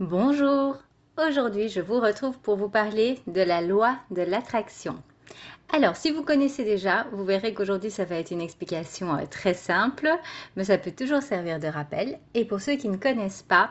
Bonjour, 0.00 0.78
aujourd'hui 1.18 1.68
je 1.68 1.80
vous 1.82 2.00
retrouve 2.00 2.38
pour 2.38 2.56
vous 2.56 2.70
parler 2.70 3.20
de 3.26 3.42
la 3.42 3.60
loi 3.60 3.98
de 4.10 4.22
l'attraction. 4.22 4.96
Alors, 5.70 5.96
si 5.96 6.10
vous 6.10 6.24
connaissez 6.24 6.64
déjà, 6.64 7.06
vous 7.12 7.24
verrez 7.26 7.52
qu'aujourd'hui 7.52 7.90
ça 7.90 8.06
va 8.06 8.16
être 8.16 8.30
une 8.30 8.40
explication 8.40 9.14
euh, 9.14 9.26
très 9.30 9.52
simple, 9.52 10.10
mais 10.56 10.64
ça 10.64 10.78
peut 10.78 10.92
toujours 10.92 11.20
servir 11.20 11.60
de 11.60 11.68
rappel. 11.68 12.18
Et 12.32 12.46
pour 12.46 12.62
ceux 12.62 12.76
qui 12.76 12.88
ne 12.88 12.96
connaissent 12.96 13.42
pas, 13.42 13.70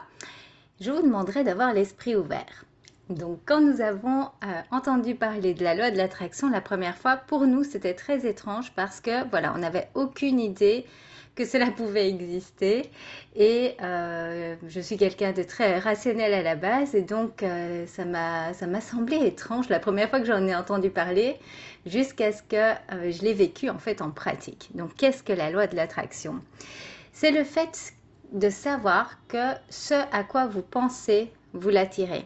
je 0.79 0.91
vous 0.91 1.01
demanderai 1.01 1.43
d'avoir 1.43 1.73
l'esprit 1.73 2.15
ouvert. 2.15 2.65
Donc, 3.11 3.39
quand 3.45 3.59
nous 3.59 3.81
avons 3.81 4.23
euh, 4.43 4.61
entendu 4.71 5.15
parler 5.15 5.53
de 5.53 5.63
la 5.63 5.75
loi 5.75 5.91
de 5.91 5.97
l'attraction 5.97 6.49
la 6.49 6.61
première 6.61 6.97
fois, 6.97 7.17
pour 7.17 7.45
nous 7.45 7.63
c'était 7.63 7.93
très 7.93 8.25
étrange 8.25 8.71
parce 8.71 9.01
que 9.01 9.27
voilà, 9.29 9.53
on 9.53 9.59
n'avait 9.59 9.89
aucune 9.95 10.39
idée 10.39 10.85
que 11.35 11.45
cela 11.45 11.71
pouvait 11.77 12.07
exister. 12.07 12.89
Et 13.35 13.75
euh, 13.81 14.55
je 14.65 14.79
suis 14.79 14.95
quelqu'un 14.95 15.33
de 15.33 15.43
très 15.43 15.79
rationnel 15.79 16.33
à 16.33 16.41
la 16.41 16.55
base, 16.55 16.95
et 16.95 17.01
donc 17.01 17.43
euh, 17.43 17.85
ça 17.85 18.05
m'a 18.05 18.81
semblé 18.81 19.17
étrange 19.17 19.67
la 19.67 19.79
première 19.79 20.09
fois 20.09 20.19
que 20.19 20.25
j'en 20.25 20.47
ai 20.47 20.55
entendu 20.55 20.89
parler, 20.89 21.37
jusqu'à 21.85 22.31
ce 22.31 22.43
que 22.43 23.11
je 23.11 23.21
l'ai 23.23 23.33
vécu 23.33 23.69
en 23.69 23.79
fait 23.79 24.01
en 24.01 24.11
pratique. 24.11 24.69
Donc 24.75 24.95
qu'est-ce 24.95 25.21
que 25.23 25.33
la 25.33 25.49
loi 25.49 25.67
de 25.67 25.75
l'attraction? 25.75 26.41
C'est 27.11 27.31
le 27.31 27.43
fait 27.43 27.93
de 28.31 28.49
savoir 28.49 29.17
que 29.27 29.53
ce 29.69 29.95
à 30.13 30.23
quoi 30.23 30.47
vous 30.47 30.61
pensez, 30.61 31.31
vous 31.53 31.69
l'attirez. 31.69 32.25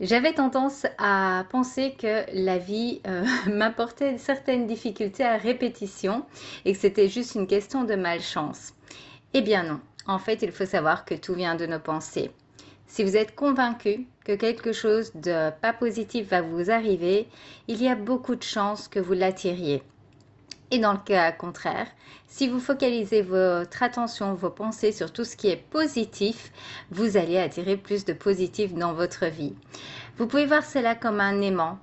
J'avais 0.00 0.32
tendance 0.32 0.86
à 0.96 1.44
penser 1.50 1.94
que 1.98 2.24
la 2.32 2.56
vie 2.56 3.02
euh, 3.06 3.22
m'apportait 3.46 4.16
certaines 4.16 4.66
difficultés 4.66 5.24
à 5.24 5.36
répétition 5.36 6.24
et 6.64 6.72
que 6.72 6.78
c'était 6.78 7.08
juste 7.08 7.34
une 7.34 7.46
question 7.46 7.84
de 7.84 7.96
malchance. 7.96 8.72
Eh 9.34 9.42
bien 9.42 9.62
non, 9.62 9.80
en 10.06 10.18
fait 10.18 10.40
il 10.40 10.52
faut 10.52 10.64
savoir 10.64 11.04
que 11.04 11.14
tout 11.14 11.34
vient 11.34 11.54
de 11.54 11.66
nos 11.66 11.80
pensées. 11.80 12.30
Si 12.86 13.04
vous 13.04 13.14
êtes 13.14 13.34
convaincu 13.34 14.06
que 14.24 14.32
quelque 14.32 14.72
chose 14.72 15.12
de 15.14 15.50
pas 15.60 15.74
positif 15.74 16.30
va 16.30 16.40
vous 16.40 16.70
arriver, 16.70 17.28
il 17.68 17.82
y 17.82 17.88
a 17.88 17.94
beaucoup 17.94 18.36
de 18.36 18.42
chances 18.42 18.88
que 18.88 19.00
vous 19.00 19.12
l'attiriez. 19.12 19.82
Et 20.70 20.78
dans 20.78 20.92
le 20.92 20.98
cas 20.98 21.32
contraire, 21.32 21.88
si 22.28 22.46
vous 22.46 22.60
focalisez 22.60 23.22
votre 23.22 23.82
attention, 23.82 24.34
vos 24.34 24.50
pensées 24.50 24.92
sur 24.92 25.12
tout 25.12 25.24
ce 25.24 25.36
qui 25.36 25.48
est 25.48 25.56
positif, 25.56 26.52
vous 26.92 27.16
allez 27.16 27.38
attirer 27.38 27.76
plus 27.76 28.04
de 28.04 28.12
positif 28.12 28.72
dans 28.74 28.92
votre 28.92 29.26
vie. 29.26 29.54
Vous 30.16 30.28
pouvez 30.28 30.46
voir 30.46 30.64
cela 30.64 30.94
comme 30.94 31.20
un 31.20 31.40
aimant. 31.40 31.78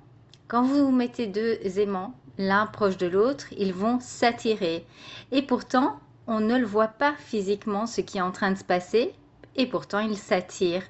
Quand 0.46 0.62
vous 0.62 0.90
mettez 0.90 1.26
deux 1.26 1.58
aimants, 1.78 2.14
l'un 2.38 2.66
proche 2.66 2.96
de 2.96 3.06
l'autre, 3.06 3.46
ils 3.58 3.74
vont 3.74 4.00
s'attirer. 4.00 4.86
Et 5.32 5.42
pourtant, 5.42 6.00
on 6.26 6.40
ne 6.40 6.56
le 6.56 6.66
voit 6.66 6.88
pas 6.88 7.14
physiquement 7.18 7.86
ce 7.86 8.00
qui 8.00 8.16
est 8.16 8.22
en 8.22 8.32
train 8.32 8.52
de 8.52 8.58
se 8.58 8.64
passer, 8.64 9.12
et 9.56 9.66
pourtant 9.66 9.98
ils 9.98 10.16
s'attirent. 10.16 10.86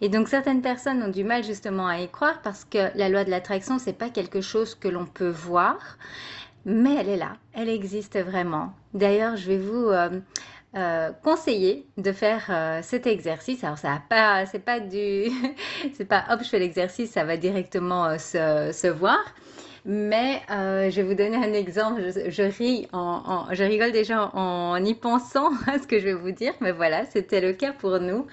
Et 0.00 0.08
donc 0.08 0.28
certaines 0.28 0.62
personnes 0.62 1.02
ont 1.02 1.08
du 1.08 1.24
mal 1.24 1.42
justement 1.44 1.86
à 1.86 2.00
y 2.00 2.08
croire 2.08 2.42
parce 2.42 2.64
que 2.64 2.96
la 2.96 3.08
loi 3.08 3.24
de 3.24 3.30
l'attraction, 3.30 3.78
c'est 3.78 3.92
pas 3.92 4.10
quelque 4.10 4.40
chose 4.40 4.74
que 4.74 4.88
l'on 4.88 5.06
peut 5.06 5.30
voir 5.30 5.76
mais 6.64 6.94
elle 6.96 7.08
est 7.08 7.16
là, 7.16 7.36
elle 7.54 7.68
existe 7.68 8.18
vraiment. 8.18 8.72
D'ailleurs, 8.94 9.36
je 9.36 9.48
vais 9.48 9.58
vous 9.58 9.88
euh, 9.88 10.20
euh, 10.76 11.10
conseiller 11.22 11.86
de 11.96 12.12
faire 12.12 12.46
euh, 12.50 12.80
cet 12.82 13.06
exercice. 13.06 13.64
Alors, 13.64 13.78
ça 13.78 14.00
pas, 14.08 14.46
c'est 14.46 14.64
pas 14.64 14.80
du, 14.80 15.24
c'est 15.94 16.04
pas 16.04 16.24
hop, 16.30 16.40
je 16.42 16.48
fais 16.48 16.58
l'exercice, 16.58 17.10
ça 17.10 17.24
va 17.24 17.36
directement 17.36 18.18
se, 18.18 18.88
voir. 18.88 19.34
Mais 19.84 20.40
euh, 20.48 20.90
je 20.90 20.96
vais 20.96 21.02
vous 21.02 21.14
donner 21.14 21.36
un 21.36 21.52
exemple. 21.52 22.02
Je, 22.28 22.42
ris, 22.42 22.86
je 22.92 23.64
rigole 23.64 23.90
déjà 23.90 24.30
en, 24.32 24.76
y 24.84 24.94
pensant 24.94 25.50
à 25.66 25.78
ce 25.80 25.88
que 25.88 25.98
je 25.98 26.04
vais 26.04 26.14
vous 26.14 26.30
dire, 26.30 26.54
mais 26.60 26.70
voilà, 26.70 27.04
c'était 27.06 27.40
le 27.40 27.52
cas 27.52 27.72
pour 27.72 27.98
nous. 27.98 28.26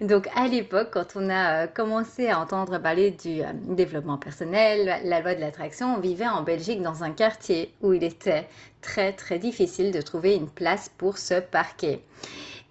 Donc 0.00 0.28
à 0.36 0.46
l'époque, 0.46 0.90
quand 0.92 1.16
on 1.16 1.28
a 1.28 1.64
euh, 1.64 1.66
commencé 1.66 2.28
à 2.28 2.38
entendre 2.38 2.78
parler 2.78 3.10
du 3.10 3.42
euh, 3.42 3.46
développement 3.68 4.16
personnel, 4.16 5.00
la 5.04 5.20
loi 5.20 5.34
de 5.34 5.40
l'attraction, 5.40 5.96
on 5.96 6.00
vivait 6.00 6.28
en 6.28 6.42
Belgique 6.42 6.82
dans 6.82 7.02
un 7.02 7.10
quartier 7.10 7.74
où 7.80 7.92
il 7.92 8.04
était 8.04 8.46
très 8.80 9.12
très 9.12 9.40
difficile 9.40 9.90
de 9.90 10.00
trouver 10.00 10.36
une 10.36 10.48
place 10.48 10.88
pour 10.98 11.18
se 11.18 11.40
parquer. 11.40 12.00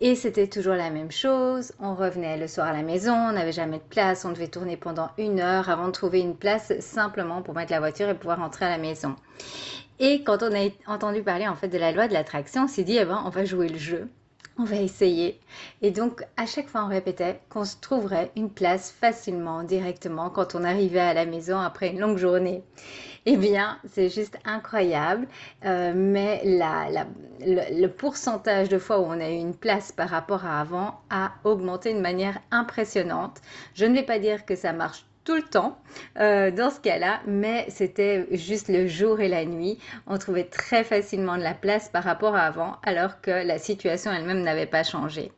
Et 0.03 0.15
c'était 0.15 0.47
toujours 0.47 0.73
la 0.73 0.89
même 0.89 1.11
chose. 1.11 1.73
On 1.79 1.93
revenait 1.93 2.35
le 2.35 2.47
soir 2.47 2.65
à 2.65 2.73
la 2.73 2.81
maison, 2.81 3.13
on 3.13 3.33
n'avait 3.33 3.51
jamais 3.51 3.77
de 3.77 3.83
place, 3.83 4.25
on 4.25 4.31
devait 4.31 4.47
tourner 4.47 4.75
pendant 4.75 5.11
une 5.19 5.39
heure 5.39 5.69
avant 5.69 5.85
de 5.85 5.91
trouver 5.91 6.21
une 6.21 6.35
place 6.35 6.73
simplement 6.79 7.43
pour 7.43 7.53
mettre 7.53 7.71
la 7.71 7.79
voiture 7.79 8.09
et 8.09 8.15
pouvoir 8.15 8.39
rentrer 8.39 8.65
à 8.65 8.69
la 8.69 8.79
maison. 8.79 9.15
Et 9.99 10.23
quand 10.23 10.41
on 10.41 10.55
a 10.55 10.69
entendu 10.87 11.21
parler 11.21 11.47
en 11.47 11.55
fait 11.55 11.67
de 11.67 11.77
la 11.77 11.91
loi 11.91 12.07
de 12.07 12.13
l'attraction, 12.13 12.63
on 12.63 12.67
s'est 12.67 12.83
dit, 12.83 12.97
eh 12.99 13.05
ben, 13.05 13.21
on 13.25 13.29
va 13.29 13.45
jouer 13.45 13.69
le 13.69 13.77
jeu. 13.77 14.09
On 14.57 14.63
va 14.63 14.77
essayer. 14.77 15.39
Et 15.81 15.91
donc, 15.91 16.23
à 16.37 16.45
chaque 16.45 16.67
fois, 16.67 16.83
on 16.83 16.89
répétait 16.89 17.39
qu'on 17.49 17.65
se 17.65 17.77
trouverait 17.79 18.31
une 18.35 18.49
place 18.49 18.91
facilement, 18.91 19.63
directement, 19.63 20.29
quand 20.29 20.55
on 20.55 20.63
arrivait 20.63 20.99
à 20.99 21.13
la 21.13 21.25
maison 21.25 21.57
après 21.59 21.89
une 21.89 21.99
longue 21.99 22.17
journée. 22.17 22.63
Eh 23.25 23.37
bien, 23.37 23.77
c'est 23.87 24.09
juste 24.09 24.37
incroyable. 24.45 25.27
Euh, 25.65 25.93
mais 25.95 26.41
le, 26.43 27.87
pourcentage 27.87 28.67
de 28.67 28.79
fois 28.79 28.99
où 28.99 29.03
on 29.03 29.19
a 29.19 29.29
eu 29.29 29.35
une 29.35 29.55
place 29.55 29.91
par 29.91 30.09
rapport 30.09 30.45
à 30.45 30.59
avant 30.59 30.99
a 31.09 31.31
augmenté 31.43 31.93
de 31.93 31.99
manière 31.99 32.39
impressionnante. 32.49 33.41
Je 33.73 33.85
ne 33.85 33.93
vais 33.93 34.03
pas 34.03 34.19
dire 34.19 34.45
que 34.45 34.55
ça 34.55 34.73
marche 34.73 35.05
tout 35.23 35.35
le 35.35 35.43
temps 35.43 35.77
euh, 36.19 36.51
dans 36.51 36.69
ce 36.69 36.79
cas-là, 36.79 37.21
mais 37.27 37.65
c'était 37.69 38.27
juste 38.31 38.69
le 38.69 38.87
jour 38.87 39.19
et 39.19 39.27
la 39.27 39.45
nuit. 39.45 39.77
On 40.07 40.17
trouvait 40.17 40.45
très 40.45 40.83
facilement 40.83 41.37
de 41.37 41.43
la 41.43 41.53
place 41.53 41.89
par 41.89 42.03
rapport 42.03 42.35
à 42.35 42.41
avant, 42.41 42.77
alors 42.83 43.21
que 43.21 43.31
la 43.31 43.59
situation 43.59 44.11
elle-même 44.11 44.41
n'avait 44.41 44.65
pas 44.65 44.83
changé. 44.83 45.31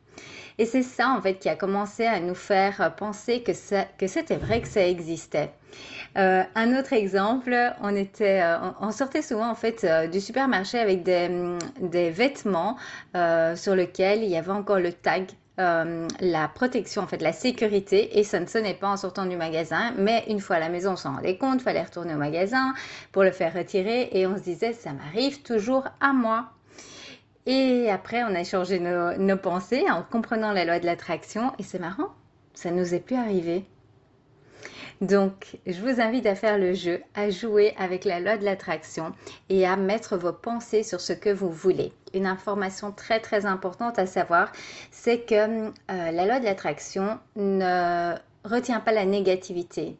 Et 0.56 0.66
c'est 0.66 0.82
ça, 0.82 1.08
en 1.10 1.20
fait, 1.20 1.34
qui 1.34 1.48
a 1.48 1.56
commencé 1.56 2.06
à 2.06 2.20
nous 2.20 2.36
faire 2.36 2.94
penser 2.96 3.42
que, 3.42 3.52
c'était 3.52 4.36
vrai 4.36 4.60
que 4.60 4.68
ça 4.68 4.86
existait. 4.86 5.50
Euh, 6.16 6.44
un 6.54 6.78
autre 6.78 6.92
exemple, 6.92 7.56
on, 7.82 7.96
était, 7.96 8.40
euh, 8.40 8.70
on, 8.80 8.92
sortait 8.92 9.22
souvent 9.22 9.50
en 9.50 9.56
fait 9.56 9.84
du 10.12 10.20
supermarché 10.20 10.78
avec 10.78 11.02
des, 11.02 11.28
des 11.80 12.10
vêtements 12.10 12.76
sur 13.56 13.74
lesquels 13.74 14.22
il 14.22 14.28
y 14.28 14.36
avait 14.36 14.52
encore 14.52 14.78
le 14.78 14.92
tag 14.92 15.26
la 15.56 16.48
protection, 16.48 17.02
en 17.02 17.06
fait, 17.06 17.22
la 17.22 17.32
sécurité, 17.32 18.18
et 18.18 18.24
ça 18.24 18.40
ne 18.40 18.46
sonnait 18.46 18.74
pas 18.74 18.88
en 18.88 18.96
sortant 18.96 19.26
du 19.26 19.36
magasin, 19.36 19.92
mais 19.96 20.24
une 20.28 20.40
fois 20.40 20.56
à 20.56 20.60
la 20.60 20.68
maison, 20.68 20.92
on 20.92 20.96
s'en 20.96 21.14
rendait 21.14 21.36
compte, 21.36 21.62
fallait 21.62 21.82
retourner 21.82 22.14
au 22.14 22.18
magasin 22.18 22.74
pour 23.12 23.22
le 23.22 23.30
faire 23.30 23.54
retirer, 23.54 24.08
et 24.12 24.26
on 24.26 24.36
se 24.36 24.42
disait, 24.42 24.72
ça 24.72 24.92
m'arrive 24.92 25.42
toujours 25.42 25.84
à 26.00 26.12
moi. 26.12 26.50
Et 27.46 27.90
après, 27.90 28.22
on 28.24 28.34
a 28.34 28.42
changé 28.42 28.80
nos, 28.80 29.36
pensées 29.36 29.84
en 29.90 30.02
comprenant 30.02 30.52
la 30.52 30.64
loi 30.64 30.78
de 30.78 30.86
l'attraction. 30.86 31.52
Et 31.58 31.62
c'est 31.62 31.78
marrant, 31.78 32.08
ça 32.54 32.70
nous 32.70 32.94
est 32.94 33.00
plus 33.00 33.16
arrivé. 33.16 33.66
Donc, 35.00 35.58
je 35.66 35.80
vous 35.80 36.00
invite 36.00 36.26
à 36.26 36.34
faire 36.34 36.58
le 36.58 36.72
jeu, 36.72 37.02
à 37.14 37.30
jouer 37.30 37.74
avec 37.78 38.04
la 38.04 38.20
loi 38.20 38.36
de 38.36 38.44
l'attraction 38.44 39.12
et 39.48 39.66
à 39.66 39.76
mettre 39.76 40.16
vos 40.16 40.32
pensées 40.32 40.82
sur 40.82 41.00
ce 41.00 41.12
que 41.12 41.30
vous 41.30 41.50
voulez. 41.50 41.92
Une 42.14 42.26
information 42.26 42.92
très 42.92 43.20
très 43.20 43.46
importante 43.46 43.98
à 43.98 44.06
savoir, 44.06 44.52
c'est 44.90 45.20
que 45.20 45.68
euh, 45.68 45.70
la 45.88 46.26
loi 46.26 46.38
de 46.40 46.44
l'attraction 46.44 47.18
ne 47.36 48.14
retient 48.44 48.80
pas 48.80 48.92
la 48.92 49.04
négativité. 49.04 49.96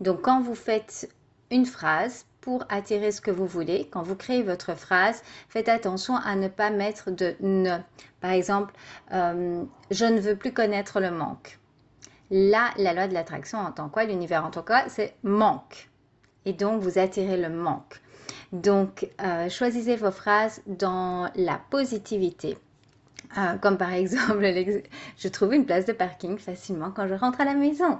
Donc, 0.00 0.22
quand 0.22 0.40
vous 0.40 0.54
faites 0.54 1.08
une 1.50 1.66
phrase, 1.66 2.24
pour 2.48 2.64
attirer 2.70 3.12
ce 3.12 3.20
que 3.20 3.30
vous 3.30 3.46
voulez. 3.46 3.88
Quand 3.90 4.02
vous 4.02 4.14
créez 4.14 4.42
votre 4.42 4.74
phrase, 4.74 5.22
faites 5.50 5.68
attention 5.68 6.16
à 6.16 6.34
ne 6.34 6.48
pas 6.48 6.70
mettre 6.70 7.10
de 7.10 7.36
ne. 7.40 7.76
Par 8.22 8.30
exemple, 8.30 8.72
euh, 9.12 9.64
je 9.90 10.04
ne 10.06 10.18
veux 10.18 10.34
plus 10.34 10.52
connaître 10.54 10.98
le 10.98 11.10
manque. 11.10 11.58
Là, 12.30 12.70
la 12.76 12.92
loi 12.92 13.08
de 13.08 13.14
l'attraction 13.14 13.58
en 13.58 13.72
tant 13.72 13.88
quoi, 13.88 14.04
l'univers 14.04 14.44
en 14.44 14.50
tant 14.50 14.62
quoi, 14.62 14.82
c'est 14.88 15.14
manque. 15.22 15.88
Et 16.44 16.52
donc, 16.52 16.82
vous 16.82 16.98
attirez 16.98 17.36
le 17.36 17.48
manque. 17.48 18.00
Donc, 18.52 19.08
euh, 19.20 19.48
choisissez 19.48 19.96
vos 19.96 20.10
phrases 20.10 20.62
dans 20.66 21.30
la 21.34 21.60
positivité. 21.70 22.56
Euh, 23.36 23.58
comme 23.58 23.76
par 23.76 23.92
exemple, 23.92 24.42
je 25.18 25.28
trouve 25.28 25.52
une 25.52 25.66
place 25.66 25.84
de 25.84 25.92
parking 25.92 26.38
facilement 26.38 26.90
quand 26.90 27.06
je 27.06 27.14
rentre 27.14 27.40
à 27.40 27.44
la 27.44 27.54
maison. 27.54 27.98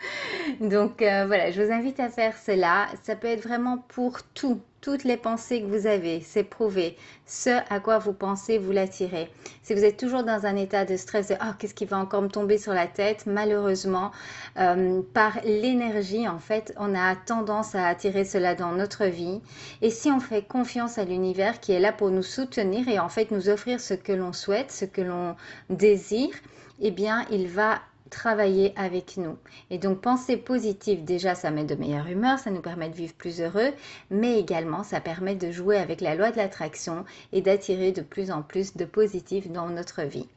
Donc 0.60 1.02
euh, 1.02 1.26
voilà, 1.26 1.50
je 1.50 1.60
vous 1.62 1.72
invite 1.72 1.98
à 1.98 2.08
faire 2.08 2.36
cela. 2.36 2.86
Ça 3.02 3.16
peut 3.16 3.26
être 3.26 3.42
vraiment 3.42 3.78
pour 3.78 4.22
tout, 4.34 4.60
toutes 4.80 5.04
les 5.04 5.16
pensées 5.16 5.60
que 5.60 5.66
vous 5.66 5.86
avez, 5.86 6.20
c'est 6.20 6.44
prouvé. 6.44 6.96
Ce 7.26 7.50
à 7.70 7.80
quoi 7.80 7.98
vous 7.98 8.12
pensez, 8.12 8.58
vous 8.58 8.72
l'attirez. 8.72 9.30
Si 9.62 9.74
vous 9.74 9.84
êtes 9.84 9.98
toujours 9.98 10.24
dans 10.24 10.46
un 10.46 10.56
état 10.56 10.84
de 10.84 10.96
stress, 10.96 11.28
de 11.28 11.34
oh, 11.34 11.52
qu'est-ce 11.58 11.74
qui 11.74 11.84
va 11.84 11.98
encore 11.98 12.22
me 12.22 12.28
tomber 12.28 12.58
sur 12.58 12.72
la 12.72 12.86
tête, 12.86 13.26
malheureusement, 13.26 14.10
euh, 14.58 15.02
par 15.12 15.38
l'énergie, 15.44 16.26
en 16.26 16.38
fait, 16.38 16.74
on 16.78 16.94
a 16.94 17.14
tendance 17.14 17.74
à 17.74 17.86
attirer 17.86 18.24
cela 18.24 18.54
dans 18.54 18.72
notre 18.72 19.04
vie. 19.04 19.40
Et 19.82 19.90
si 19.90 20.10
on 20.10 20.20
fait 20.20 20.42
confiance 20.42 20.98
à 20.98 21.04
l'univers 21.04 21.60
qui 21.60 21.72
est 21.72 21.80
là 21.80 21.92
pour 21.92 22.10
nous 22.10 22.22
soutenir 22.22 22.88
et 22.88 22.98
en 22.98 23.08
fait 23.08 23.30
nous 23.30 23.48
offrir 23.48 23.80
ce 23.80 23.94
que 23.94 24.12
l'on 24.12 24.32
souhaite, 24.32 24.72
ce 24.72 24.86
que 24.86 25.02
l'on 25.02 25.36
désire, 25.68 26.34
eh 26.80 26.90
bien, 26.90 27.26
il 27.30 27.48
va 27.48 27.80
travailler 28.10 28.72
avec 28.76 29.16
nous. 29.16 29.36
Et 29.70 29.78
donc 29.78 30.00
penser 30.00 30.36
positive, 30.36 31.04
déjà 31.04 31.34
ça 31.34 31.50
met 31.50 31.64
de 31.64 31.74
meilleure 31.74 32.08
humeur, 32.08 32.38
ça 32.38 32.50
nous 32.50 32.60
permet 32.60 32.88
de 32.88 32.96
vivre 32.96 33.14
plus 33.14 33.40
heureux, 33.40 33.72
mais 34.10 34.38
également 34.38 34.82
ça 34.82 35.00
permet 35.00 35.36
de 35.36 35.50
jouer 35.50 35.78
avec 35.78 36.00
la 36.00 36.14
loi 36.14 36.30
de 36.30 36.36
l'attraction 36.36 37.04
et 37.32 37.40
d'attirer 37.40 37.92
de 37.92 38.02
plus 38.02 38.30
en 38.30 38.42
plus 38.42 38.76
de 38.76 38.84
positif 38.84 39.50
dans 39.50 39.68
notre 39.68 40.02
vie. 40.02 40.28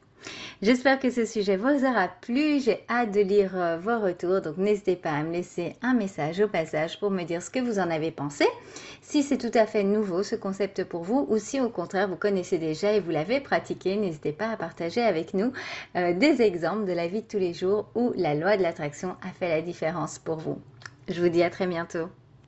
J'espère 0.62 0.98
que 0.98 1.10
ce 1.10 1.26
sujet 1.26 1.56
vous 1.56 1.84
aura 1.84 2.08
plu. 2.08 2.60
J'ai 2.60 2.84
hâte 2.88 3.12
de 3.12 3.20
lire 3.20 3.52
euh, 3.54 3.76
vos 3.76 3.98
retours. 3.98 4.40
Donc 4.40 4.56
n'hésitez 4.56 4.96
pas 4.96 5.10
à 5.10 5.22
me 5.22 5.32
laisser 5.32 5.74
un 5.82 5.94
message 5.94 6.40
au 6.40 6.48
passage 6.48 6.98
pour 6.98 7.10
me 7.10 7.24
dire 7.24 7.42
ce 7.42 7.50
que 7.50 7.58
vous 7.58 7.78
en 7.78 7.90
avez 7.90 8.10
pensé. 8.10 8.46
Si 9.02 9.22
c'est 9.22 9.36
tout 9.36 9.50
à 9.58 9.66
fait 9.66 9.82
nouveau 9.82 10.22
ce 10.22 10.36
concept 10.36 10.84
pour 10.84 11.02
vous 11.02 11.26
ou 11.28 11.38
si 11.38 11.60
au 11.60 11.68
contraire 11.68 12.08
vous 12.08 12.16
connaissez 12.16 12.58
déjà 12.58 12.92
et 12.92 13.00
vous 13.00 13.10
l'avez 13.10 13.40
pratiqué, 13.40 13.96
n'hésitez 13.96 14.32
pas 14.32 14.48
à 14.48 14.56
partager 14.56 15.02
avec 15.02 15.34
nous 15.34 15.52
euh, 15.96 16.14
des 16.14 16.40
exemples 16.40 16.86
de 16.86 16.92
la 16.92 17.08
vie 17.08 17.22
de 17.22 17.28
tous 17.28 17.38
les 17.38 17.52
jours 17.52 17.90
où 17.94 18.12
la 18.16 18.34
loi 18.34 18.56
de 18.56 18.62
l'attraction 18.62 19.16
a 19.22 19.30
fait 19.38 19.48
la 19.48 19.60
différence 19.60 20.18
pour 20.18 20.36
vous. 20.36 20.58
Je 21.08 21.20
vous 21.20 21.28
dis 21.28 21.42
à 21.42 21.50
très 21.50 21.66
bientôt. 21.66 22.08